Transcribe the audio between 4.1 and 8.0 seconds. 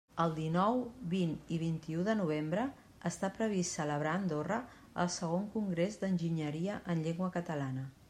a Andorra el Segon Congrés d'Enginyeria en Llengua Catalana.